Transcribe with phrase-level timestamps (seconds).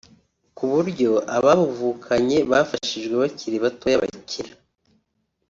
[0.55, 4.53] ku buryo ababuvukanye bafashijwe bakiri batoya bakira